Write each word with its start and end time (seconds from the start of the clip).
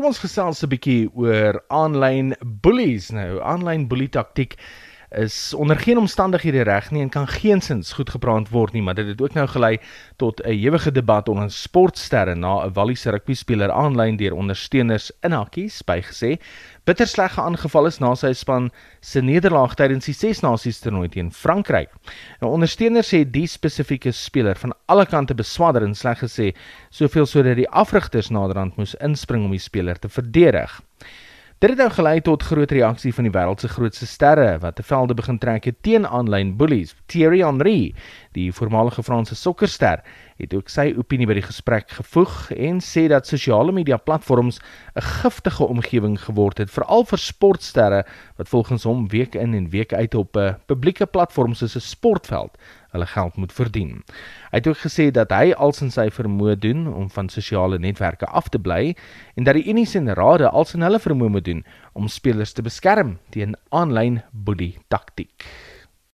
Kom 0.00 0.08
ons 0.08 0.22
gesels 0.24 0.62
'n 0.64 0.70
bietjie 0.72 1.10
oor 1.12 1.58
aanlyn 1.68 2.30
bullies 2.64 3.10
nou. 3.12 3.34
Aanlyn 3.44 3.82
boelie 3.84 4.08
taktiek 4.08 4.54
is 5.10 5.54
onder 5.54 5.76
geen 5.76 5.98
omstandighede 5.98 6.62
reg 6.62 6.90
nie 6.90 7.02
en 7.02 7.08
kan 7.08 7.28
geensins 7.28 7.92
goed 7.92 8.10
gebrand 8.10 8.48
word 8.48 8.72
nie, 8.72 8.82
maar 8.82 8.94
dit 8.94 9.06
het 9.06 9.22
ook 9.22 9.34
nou 9.34 9.46
gelei 9.48 9.78
tot 10.16 10.40
'n 10.44 10.48
ewige 10.48 10.92
debat 10.92 11.28
onder 11.28 11.50
sportsterre 11.50 12.34
na 12.34 12.64
'n 12.64 12.72
Walliese 12.72 13.10
rugby 13.10 13.34
speler 13.34 13.70
aanlyn 13.70 14.16
deur 14.16 14.34
ondersteuners 14.34 15.12
in 15.20 15.32
hakkies 15.32 15.82
bygesê 15.82 16.38
bitter 16.84 17.06
sleg 17.06 17.38
aangeval 17.38 17.86
is 17.86 17.98
na 17.98 18.14
sy 18.14 18.32
span 18.32 18.70
se 19.00 19.20
nederlaag 19.20 19.74
tydens 19.78 20.08
die 20.08 20.14
Ses 20.14 20.40
Nasies 20.40 20.80
toernooi 20.80 21.08
teen 21.08 21.30
Frankryk. 21.32 21.92
Nou 22.40 22.52
ondersteuners 22.52 23.12
sê 23.12 23.24
die 23.30 23.46
spesifieke 23.46 24.12
speler 24.12 24.58
van 24.58 24.74
alle 24.86 25.06
kante 25.06 25.34
beswadder 25.34 25.86
en 25.86 25.94
sleg 25.94 26.18
gesê 26.24 26.50
soveel 26.90 27.26
sodat 27.26 27.56
die 27.56 27.68
afrigters 27.68 28.30
naderhand 28.30 28.76
moes 28.76 28.94
inspring 28.94 29.44
om 29.44 29.50
die 29.50 29.62
speler 29.62 29.98
te 29.98 30.08
verdedig. 30.08 30.80
Dit 31.60 31.70
het 31.70 31.78
nou 31.78 31.90
gelei 31.90 32.20
tot 32.24 32.42
groot 32.42 32.70
reaksie 32.72 33.10
van 33.12 33.26
die 33.26 33.32
wêreld 33.34 33.60
se 33.60 33.68
grootste 33.68 34.06
sterre 34.08 34.54
wat 34.62 34.78
te 34.78 34.82
velde 34.82 35.12
begin 35.14 35.38
trek 35.38 35.66
het 35.68 35.82
teen 35.84 36.06
aanlyn 36.08 36.54
bullies. 36.56 36.94
Thierry 37.12 37.42
Henry, 37.44 37.92
die 38.36 38.52
voormalige 38.52 39.02
Franse 39.02 39.34
sokkerster, 39.34 40.02
het 40.40 40.54
ook 40.54 40.70
sy 40.72 40.90
opinie 40.96 41.26
by 41.28 41.34
die 41.36 41.44
gesprek 41.44 41.90
gevoeg 41.98 42.50
en 42.54 42.78
sê 42.84 43.06
dat 43.10 43.28
sosiale 43.28 43.72
media 43.74 43.96
platforms 43.96 44.60
'n 44.96 45.02
giftige 45.22 45.64
omgewing 45.64 46.16
geword 46.20 46.58
het 46.58 46.70
veral 46.70 47.04
vir 47.04 47.18
sportsterre 47.18 48.04
wat 48.36 48.48
volgens 48.48 48.84
hom 48.84 49.08
week 49.08 49.34
in 49.34 49.54
en 49.54 49.70
week 49.70 49.92
uit 49.92 50.14
op 50.14 50.36
'n 50.36 50.56
publieke 50.66 51.06
platform 51.06 51.54
soos 51.54 51.76
'n 51.76 51.80
sportveld 51.80 52.56
hulle 52.90 53.06
geld 53.06 53.36
moet 53.36 53.52
verdien. 53.52 54.02
Hy 54.50 54.58
het 54.58 54.66
ook 54.66 54.78
gesê 54.78 55.10
dat 55.10 55.30
hy 55.30 55.52
alsin 55.52 55.90
sy 55.90 56.08
vermoë 56.10 56.58
doen 56.58 56.86
om 56.94 57.10
van 57.10 57.28
sosiale 57.28 57.78
netwerke 57.78 58.26
af 58.26 58.48
te 58.48 58.58
bly 58.58 58.96
en 59.34 59.44
dat 59.44 59.54
die 59.54 59.68
unies 59.70 59.94
en 59.94 60.14
rade 60.14 60.48
alsin 60.48 60.82
hulle 60.82 60.98
vermoë 60.98 61.28
moet 61.28 61.44
doen 61.44 61.64
om 61.92 62.08
spelers 62.08 62.52
te 62.52 62.62
beskerm 62.62 63.18
teen 63.30 63.56
aanlyn 63.68 64.22
boelie 64.32 64.78
taktiek. 64.88 65.46